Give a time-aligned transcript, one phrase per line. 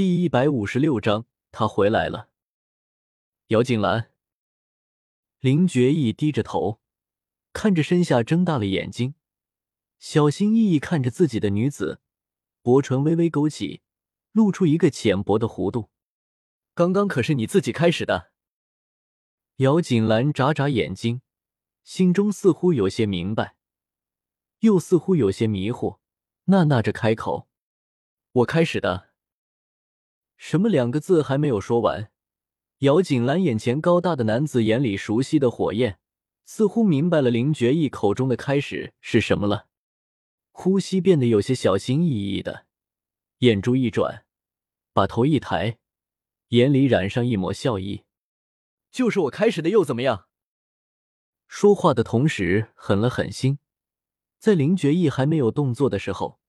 [0.00, 2.30] 第一百五十六章，他回来了。
[3.48, 4.10] 姚锦兰，
[5.40, 6.80] 林觉义低着头，
[7.52, 9.12] 看着身下，睁大了眼睛，
[9.98, 12.00] 小心翼翼看着自己的女子，
[12.62, 13.82] 薄唇微微勾起，
[14.32, 15.90] 露出一个浅薄的弧度。
[16.72, 18.32] 刚刚可是你自己开始的。
[19.56, 21.20] 姚锦兰眨眨眼睛，
[21.84, 23.56] 心中似乎有些明白，
[24.60, 25.98] 又似乎有些迷惑，
[26.44, 27.50] 呐呐着开口
[28.32, 29.08] ：“我开始的。”
[30.40, 32.10] 什么两个字还没有说完，
[32.78, 36.00] 姚锦兰眼前高大的男子眼里熟悉的火焰，
[36.46, 39.66] 似乎明白了林觉义口中的开始是什么了，
[40.50, 42.64] 呼吸变得有些小心翼翼的，
[43.40, 44.24] 眼珠一转，
[44.94, 45.78] 把头一抬，
[46.48, 48.04] 眼里染上一抹笑意。
[48.90, 50.26] 就是我开始的又怎么样？
[51.46, 53.58] 说话的同时狠了狠心，
[54.38, 56.40] 在林觉义还没有动作的时候，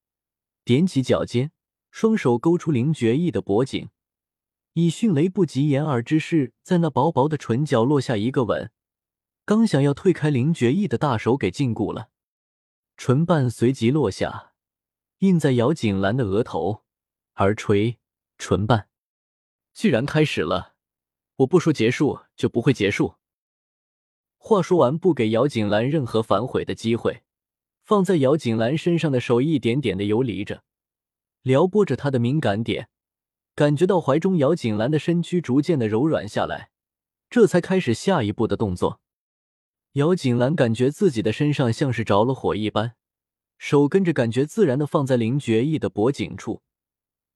[0.63, 1.51] 踮起脚尖。
[1.91, 3.89] 双手勾出林觉义的脖颈，
[4.73, 8.71] 以迅雷不及掩耳之势，在那薄薄的唇角落下一个吻。
[9.43, 12.09] 刚想要退开林觉义的大手，给禁锢了，
[12.95, 14.53] 唇瓣随即落下，
[15.19, 16.83] 印在姚锦兰的额头、
[17.35, 17.99] 耳垂、
[18.37, 18.87] 唇瓣。
[19.73, 20.75] 既然开始了，
[21.37, 23.15] 我不说结束就不会结束。
[24.37, 27.23] 话说完，不给姚锦兰任何反悔的机会，
[27.83, 30.63] 放在姚锦兰身上的手一点点的游离着。
[31.41, 32.89] 撩拨着他的敏感点，
[33.55, 36.69] 感觉到怀中姚锦兰的身躯逐渐的柔软下来，
[37.29, 38.99] 这才开始下一步的动作。
[39.93, 42.93] 姚锦兰感觉自己的身上像是着了火一般，
[43.57, 46.61] 手跟着感觉自然的放在林觉义的脖颈处，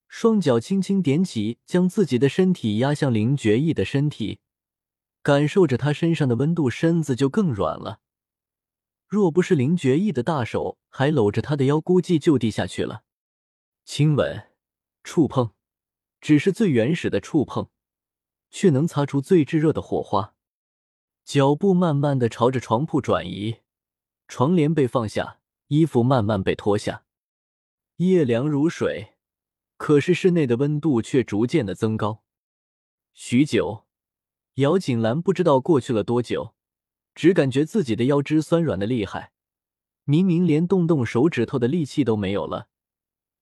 [0.07, 4.39] 双脚轻轻点起，将自己的身体压向林觉义的身体，
[5.21, 7.99] 感受着他身上的温度，身子就更软了。
[9.07, 13.01] 若不是林觉义的大手还搂着他的腰，估计就地下去了。
[13.85, 14.47] 亲吻、
[15.03, 15.51] 触碰，
[16.19, 17.69] 只是最原始的触碰，
[18.49, 20.35] 却能擦出最炙热的火花。
[21.23, 23.57] 脚步慢慢的朝着床铺转移，
[24.27, 27.05] 床帘被放下，衣服慢慢被脱下。
[27.97, 29.13] 夜凉如水，
[29.77, 32.23] 可是室内的温度却逐渐的增高。
[33.13, 33.85] 许久，
[34.55, 36.55] 姚锦兰不知道过去了多久，
[37.13, 39.31] 只感觉自己的腰肢酸软的厉害，
[40.05, 42.69] 明明连动动手指头的力气都没有了。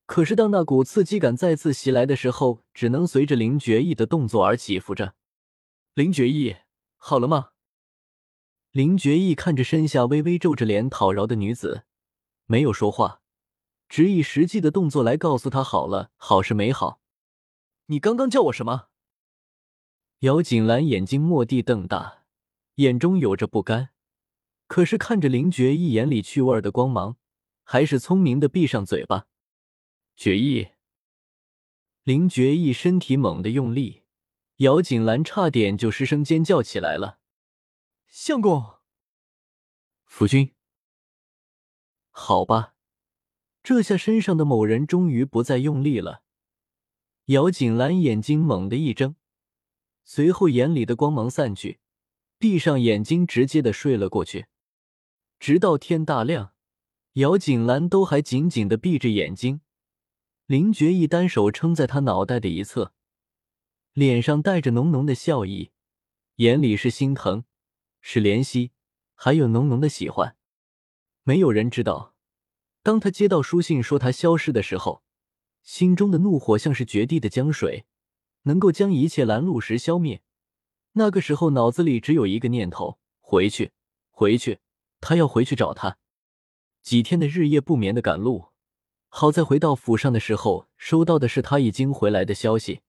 [0.05, 5.15] 可是，当那股刺激感再次袭来的时候，只能随着林觉义的动作而起伏着。
[5.93, 6.57] 林觉义，
[6.97, 7.51] 好了吗？
[8.71, 11.83] 林觉义看着身下微微皱着脸讨饶的女子，
[12.45, 13.21] 没有说话，
[13.87, 16.99] 只以实际的动作来告诉她好了，好是没好。
[17.85, 18.87] 你刚刚叫我什么？
[20.19, 22.23] 姚锦兰眼睛蓦地瞪大，
[22.75, 23.89] 眼中有着不甘，
[24.67, 27.17] 可是看着林觉义眼里趣味的光芒，
[27.63, 29.27] 还是聪明的闭上嘴巴。
[30.15, 30.69] 决意，
[32.03, 34.03] 林觉意身体猛地用力，
[34.57, 37.19] 姚锦兰差点就失声尖叫起来了。
[38.07, 38.63] 相公，
[40.05, 40.53] 夫君，
[42.11, 42.75] 好吧，
[43.63, 46.21] 这下身上的某人终于不再用力了。
[47.25, 49.15] 姚锦兰眼睛猛地一睁，
[50.03, 51.79] 随后眼里的光芒散去，
[52.37, 54.45] 闭上眼睛，直接的睡了过去，
[55.39, 56.53] 直到天大亮，
[57.13, 59.61] 姚锦兰都还紧紧的闭着眼睛。
[60.45, 62.91] 林觉一单手撑在他脑袋的一侧，
[63.93, 65.71] 脸上带着浓浓的笑意，
[66.35, 67.45] 眼里是心疼，
[68.01, 68.71] 是怜惜，
[69.15, 70.35] 还有浓浓的喜欢。
[71.23, 72.13] 没有人知道，
[72.81, 75.01] 当他接到书信说他消失的时候，
[75.61, 77.85] 心中的怒火像是绝地的江水，
[78.41, 80.21] 能够将一切拦路石消灭。
[80.91, 83.71] 那个时候，脑子里只有一个念头：回去，
[84.11, 84.59] 回去，
[84.99, 85.97] 他要回去找他。
[86.81, 88.52] 几天的日夜不眠的赶路。
[89.15, 92.81] 好在回到府上的时候，收到的是他已经回来的消息。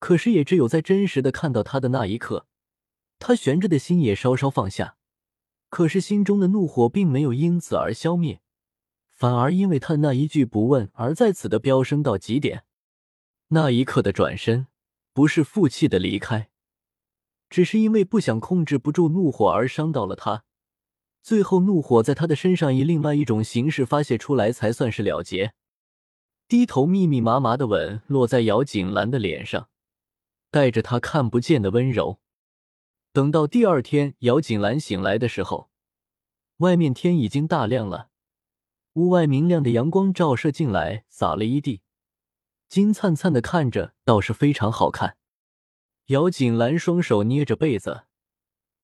[0.00, 2.48] 可是也只有在真实的看到他的那一刻，
[3.20, 4.96] 他悬着的心也稍稍放下。
[5.68, 8.40] 可是心中的怒火并没有因此而消灭，
[9.12, 12.64] 反而因为他那一句不问而在此的飙升到极点。
[13.50, 14.66] 那一刻的转身，
[15.12, 16.50] 不是负气的离开，
[17.48, 20.42] 只是因为不想控制不住怒火而伤到了他。
[21.26, 25.54] 最后，怒火在他的身上以另外一种形式发泄出来，才算是了结。
[26.46, 29.68] 低头，密密麻麻的吻落在姚锦兰的脸上，
[30.52, 32.20] 带着他看不见的温柔。
[33.12, 35.68] 等到第二天，姚锦兰醒来的时候，
[36.58, 38.10] 外面天已经大亮了，
[38.92, 41.82] 屋外明亮的阳光照射进来，洒了一地，
[42.68, 45.16] 金灿灿的，看着倒是非常好看。
[46.06, 48.04] 姚锦兰双手捏着被子。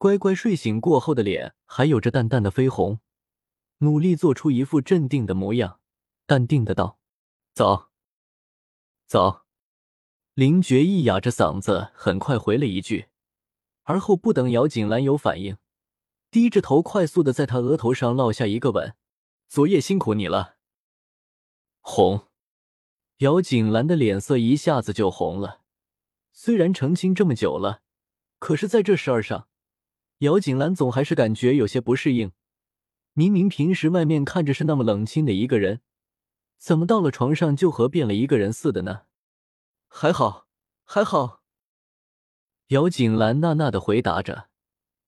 [0.03, 2.99] 乖乖睡醒过后的脸还有着淡淡的绯红，
[3.79, 5.79] 努力做出一副镇定的模样，
[6.27, 6.99] 淡定的道
[7.55, 7.89] ：“早，
[9.07, 9.47] 早。”
[10.35, 13.11] 林觉义哑着嗓子，很快回了一句，
[13.85, 15.57] 而后不等姚锦兰有反应，
[16.33, 18.97] 低着头快速的在他额头上落下一个吻。
[19.49, 20.57] 昨夜辛苦你了。
[21.81, 22.27] 红，
[23.19, 25.61] 姚锦兰的脸色一下子就红了。
[26.33, 27.83] 虽然成亲这么久了，
[28.41, 29.47] 可是在这事儿上，
[30.23, 32.31] 姚锦兰总还是感觉有些不适应。
[33.13, 35.81] 明明平时外面看着是那么冷清的一个人，
[36.59, 39.03] 怎么到了床上就和变了一个人似的呢？
[39.89, 40.47] 还好，
[40.85, 41.43] 还好。
[42.69, 44.49] 姚锦兰呐呐的回答着，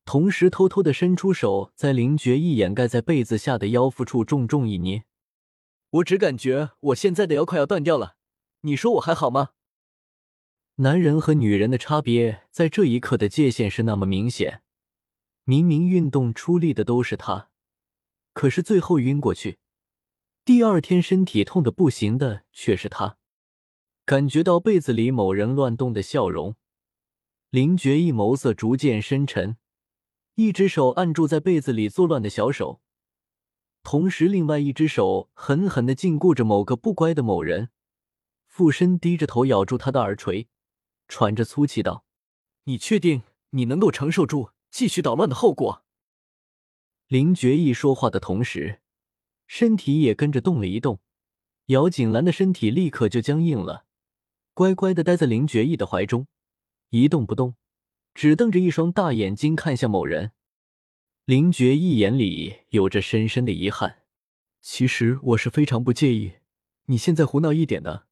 [0.04, 5.04] 同时偷偷的伸出手，在林觉一掩盖在被子下的腰腹处重重一捏。
[5.90, 8.16] 我只感觉我现在的腰快要断掉了，
[8.62, 9.50] 你说我还好吗？
[10.78, 14.63] 男人和女人的差别在这一刻的界限是那么明显。
[15.46, 17.50] 明明运动出力的都是他，
[18.32, 19.58] 可是最后晕过去，
[20.42, 23.18] 第二天身体痛的不行的却是他。
[24.06, 26.56] 感觉到被子里某人乱动的笑容，
[27.50, 29.58] 林觉义眸色逐渐深沉，
[30.36, 32.80] 一只手按住在被子里作乱的小手，
[33.82, 37.68] 同时另外一只手狠狠的禁锢着某个不乖的某人，
[38.46, 40.48] 附身低着头咬住他的耳垂，
[41.06, 42.06] 喘着粗气道
[42.64, 45.84] ：“你确定你能够承受住继续捣乱的后果？”
[47.06, 48.80] 林觉义说话的同时，
[49.46, 50.98] 身体也跟着动了一动，
[51.66, 53.86] 姚锦兰的身体立刻就僵硬了。
[54.52, 56.26] 乖乖的待在林觉义的怀中，
[56.90, 57.54] 一动不动，
[58.14, 60.32] 只瞪着一双大眼睛看向某人。
[61.24, 64.02] 林觉义眼里有着深深的遗憾。
[64.60, 66.32] 其实我是非常不介意
[66.86, 68.08] 你现在胡闹一点的。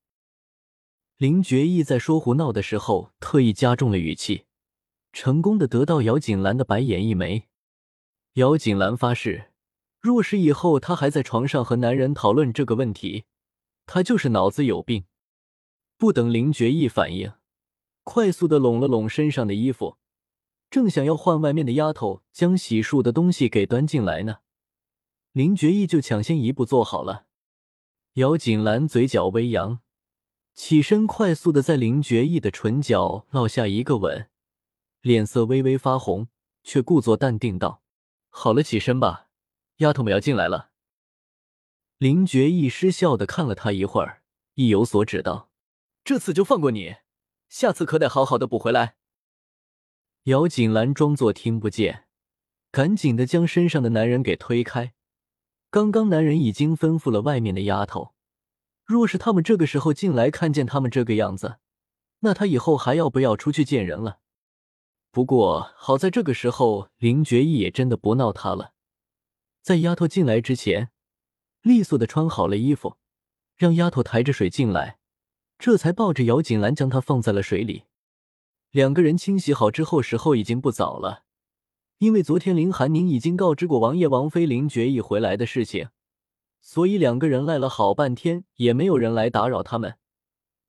[1.17, 4.45] 林觉义在说胡闹的时候，特意加重了语气，
[5.13, 7.49] 成功的得到姚锦兰的白眼一枚。
[8.35, 9.53] 姚锦兰发誓，
[10.01, 13.25] 若是以后她还在床上和男人讨论这个问题，
[13.87, 15.05] 她就是脑子有病。
[15.99, 17.33] 不等林觉义反应，
[18.03, 19.99] 快速的拢了拢身上的衣服，
[20.71, 24.39] 正想要换外面的丫头将洗漱的东西给端进来呢，
[25.33, 27.27] 林觉义就抢先一步做好了。
[28.15, 29.79] 姚锦兰嘴角微扬，
[30.55, 34.29] 起身快速的在林觉义的唇角落下一个吻，
[35.03, 36.29] 脸色微微发红，
[36.63, 37.83] 却故作淡定道
[38.31, 39.27] ：“好了，起身吧，
[39.79, 40.71] 丫头们要进来了。”
[41.99, 44.23] 林觉义失笑的看了他一会儿，
[44.55, 45.51] 意有所指道。
[46.05, 46.97] 这次就放过你，
[47.49, 48.95] 下次可得好好的补回来。
[50.25, 52.07] 姚锦兰装作听不见，
[52.71, 54.95] 赶紧的将身上的男人给推开。
[55.69, 58.15] 刚刚男人已经吩咐了外面的丫头，
[58.85, 61.59] 若是他们这个时候进来看见他们这个样子，
[62.21, 64.21] 那他以后还要不要出去见人了？
[65.13, 68.73] 不过好在这个时候林觉义也真的不闹他了，
[69.61, 70.89] 在丫头进来之前，
[71.61, 72.97] 利索的穿好了衣服，
[73.55, 74.99] 让丫头抬着水进来。
[75.59, 77.85] 这才抱着姚锦兰将她放在了水里。
[78.71, 81.25] 两个人清洗好之后，时候已经不早了，
[81.99, 85.91] 因为昨天林寒宁已经告知过王爷、王妃林觉意回来的事情，
[86.63, 89.99] 所以两个人赖了好半天，也没有人来打扰他们。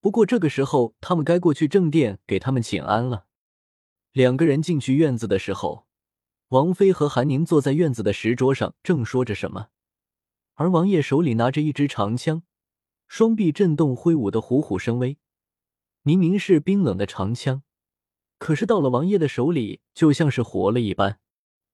[0.02, 3.26] 不过这个时候，他们该过去正殿给他们请安了。
[4.14, 5.88] 两个人进去院子的时候，
[6.50, 9.70] 王妃和韩宁坐在院子的石桌上，正说着什么，
[10.54, 12.44] 而王爷手里拿着一支长枪。
[13.08, 15.18] 双臂震动，挥舞的虎虎生威。
[16.04, 17.64] 明明是冰冷的长枪，
[18.38, 21.20] 可是到了王爷的手里，就像是活了一般。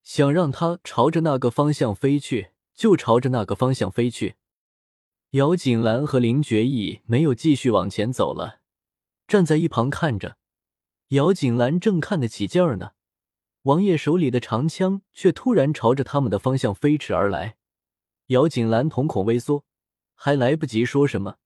[0.02, 4.36] 想让他朝着那个方向飞去，就朝着那个方向飞去。
[5.32, 8.62] 姚锦兰和林觉义没有继续往前走了，
[9.28, 10.38] 站在一旁看着。
[11.10, 12.92] 姚锦兰正看得起劲儿呢，
[13.64, 17.58] 王爷手里的长枪却突然朝着他们的方向飞驰而来。
[18.28, 19.66] 姚锦兰瞳孔微缩。
[20.22, 21.38] 还来不及说什么，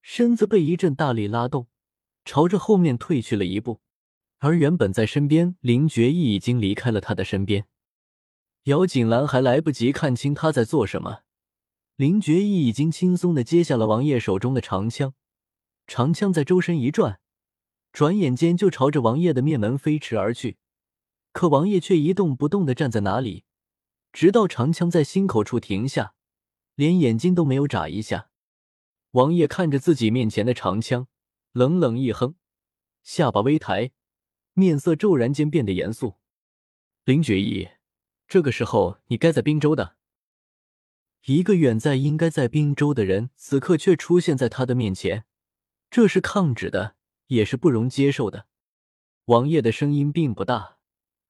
[0.00, 1.66] 身子被一阵大力拉动，
[2.24, 3.82] 朝着后面退去了一步。
[4.38, 7.66] 而原本在身边林觉义已经离开了他的身边。
[8.62, 11.20] 姚锦兰还来不及看清他在做什么，
[11.96, 15.12] 林觉义已经轻松的接下了王爷手中的长枪，
[15.86, 17.20] 长枪在周身一转，
[17.98, 20.58] 转眼间就朝着王爷的面门飞驰而去。
[21.32, 23.42] 可王爷却一动不动的站在那里，
[24.12, 26.14] 直到长枪在心口处停下。
[26.76, 28.30] 连眼睛都没有眨一下，
[29.10, 31.08] 王爷看着自己面前的长枪，
[31.50, 32.36] 冷冷一哼，
[33.02, 33.90] 下巴微抬，
[34.52, 36.18] 面色骤然间变得严肃。
[37.04, 37.70] 林觉义，
[38.28, 39.96] 这个时候你该在滨州的。
[41.24, 45.24] 一个远在应该在滨州的人，此刻却出现在他的面前，
[45.90, 46.94] 这是抗旨的，
[47.28, 48.46] 也是不容接受的。
[49.26, 50.78] 王爷的声音并不大，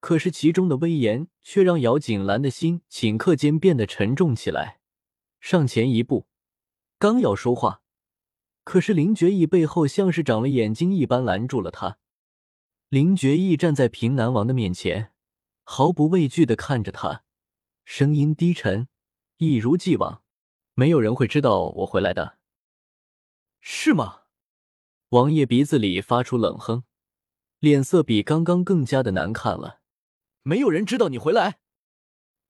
[0.00, 4.80] 可是其中的威严却让姚锦兰的心顷刻间变得沉重起来。
[5.40, 6.26] 上前一步，
[6.98, 7.82] 刚要说话，
[8.64, 11.98] 可是林觉义背后像是长了眼睛一般拦住了他。
[12.88, 15.12] 林觉义站在平南王的面前，
[15.64, 17.24] 毫不畏惧的看着他，
[17.84, 18.88] 声音低沉，
[19.38, 20.22] 一如既往
[20.74, 22.38] ：“没有人会知道我回来的，
[23.60, 24.22] 是吗？”
[25.10, 26.84] 王爷鼻子里发出冷哼，
[27.60, 29.80] 脸色比刚刚更加的难看了。
[30.42, 31.60] 没有人知道你回来。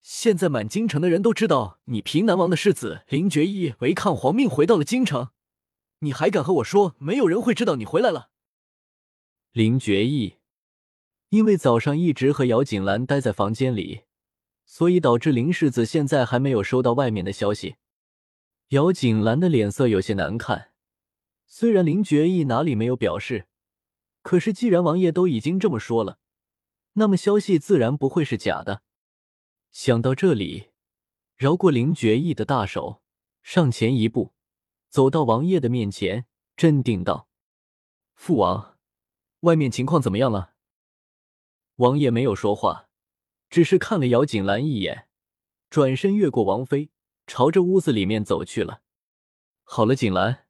[0.00, 5.28] 现在满京城的人都知道你平南王的世子林觉义违抗皇命回到了京城，
[6.00, 8.30] 你还敢和我说没有人会知道你回来了？
[9.52, 10.38] 林觉义
[11.28, 14.02] 因为早上一直和姚锦兰待在房间里，
[14.64, 17.76] 所以导致林世子现在还没有收到外面的消息。
[18.70, 20.67] 姚锦兰的脸色有些难看。
[21.50, 23.48] 虽然林觉义哪里没有表示，
[24.20, 26.18] 可是既然王爷都已经这么说了，
[26.92, 28.82] 那么消息自然不会是假的。
[29.70, 30.68] 想到这里，
[31.36, 33.02] 饶过林觉义的大手，
[33.42, 34.34] 上前一步，
[34.90, 37.28] 走到王爷的面前，镇定道
[38.14, 38.76] ：“父王，
[39.40, 40.52] 外面情况怎么样了？”
[41.76, 42.90] 王爷没有说话，
[43.48, 45.08] 只是看了姚锦兰一眼，
[45.70, 46.90] 转身越过王妃，
[47.26, 48.82] 朝着屋子里面走去了。
[49.64, 50.47] 好了，锦兰。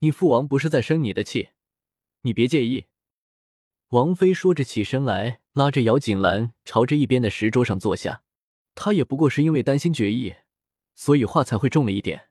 [0.00, 1.50] 你父王不是在生你的气，
[2.22, 2.86] 你别介意。”
[3.88, 8.22] 王妃说着起身来，拉着姚锦兰朝着一边的石桌上坐下。
[8.74, 10.34] 她也不过是因为担心决议，
[10.94, 12.28] 所以话才会重了一点。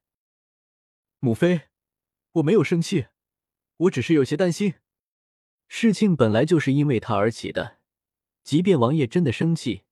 [1.20, 1.64] 母妃，
[2.34, 3.08] 我没有生气，
[3.78, 4.76] 我只是有些担心。
[5.68, 7.80] 事情本来就是因为他而起的，
[8.44, 9.84] 即便王爷真的生气，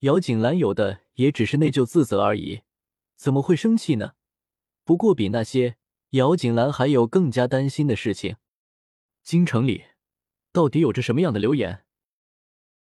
[0.00, 2.60] 姚锦兰有的也只是内疚自责而已，
[3.16, 4.12] 怎么会生气呢？
[4.84, 5.78] 不过比那些……
[6.10, 8.36] 姚景兰还有更加担心的事情，
[9.22, 9.84] 京城里
[10.52, 11.85] 到底有着什么样的流言？